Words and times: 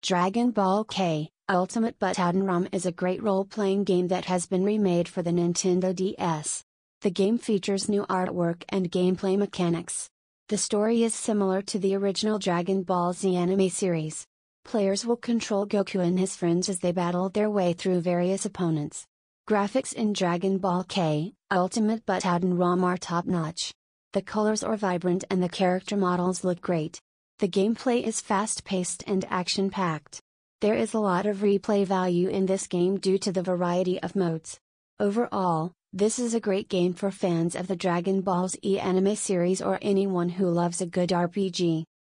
Dragon 0.00 0.52
Ball 0.52 0.84
K 0.84 1.28
Ultimate 1.48 1.98
Butoden 1.98 2.46
ROM 2.46 2.68
is 2.70 2.86
a 2.86 2.92
great 2.92 3.20
role 3.20 3.44
playing 3.44 3.82
game 3.82 4.06
that 4.08 4.26
has 4.26 4.46
been 4.46 4.62
remade 4.62 5.08
for 5.08 5.22
the 5.22 5.32
Nintendo 5.32 5.92
DS. 5.92 6.62
The 7.00 7.10
game 7.10 7.36
features 7.36 7.88
new 7.88 8.06
artwork 8.06 8.62
and 8.68 8.92
gameplay 8.92 9.36
mechanics. 9.36 10.08
The 10.50 10.56
story 10.56 11.02
is 11.02 11.14
similar 11.14 11.62
to 11.62 11.80
the 11.80 11.96
original 11.96 12.38
Dragon 12.38 12.84
Ball 12.84 13.12
Z 13.12 13.34
anime 13.34 13.70
series. 13.70 14.24
Players 14.64 15.04
will 15.04 15.16
control 15.16 15.66
Goku 15.66 16.00
and 16.00 16.16
his 16.16 16.36
friends 16.36 16.68
as 16.68 16.78
they 16.78 16.92
battle 16.92 17.28
their 17.28 17.50
way 17.50 17.72
through 17.72 18.00
various 18.00 18.46
opponents. 18.46 19.04
Graphics 19.48 19.92
in 19.92 20.12
Dragon 20.12 20.58
Ball 20.58 20.84
K 20.84 21.34
Ultimate 21.50 22.06
Butoden 22.06 22.56
ROM 22.56 22.84
are 22.84 22.96
top 22.96 23.26
notch. 23.26 23.74
The 24.12 24.22
colors 24.22 24.62
are 24.62 24.76
vibrant 24.76 25.24
and 25.28 25.42
the 25.42 25.48
character 25.48 25.96
models 25.96 26.44
look 26.44 26.60
great. 26.60 27.00
The 27.38 27.46
gameplay 27.48 28.02
is 28.02 28.20
fast 28.20 28.64
paced 28.64 29.04
and 29.06 29.24
action 29.30 29.70
packed. 29.70 30.20
There 30.60 30.74
is 30.74 30.92
a 30.92 30.98
lot 30.98 31.24
of 31.24 31.36
replay 31.36 31.86
value 31.86 32.28
in 32.28 32.46
this 32.46 32.66
game 32.66 32.98
due 32.98 33.16
to 33.18 33.30
the 33.30 33.44
variety 33.44 34.02
of 34.02 34.16
modes. 34.16 34.58
Overall, 34.98 35.70
this 35.92 36.18
is 36.18 36.34
a 36.34 36.40
great 36.40 36.68
game 36.68 36.94
for 36.94 37.12
fans 37.12 37.54
of 37.54 37.68
the 37.68 37.76
Dragon 37.76 38.22
Ball 38.22 38.48
Z 38.48 38.80
anime 38.80 39.14
series 39.14 39.62
or 39.62 39.78
anyone 39.80 40.30
who 40.30 40.50
loves 40.50 40.80
a 40.80 40.86
good 40.86 41.10
RPG. 41.10 41.84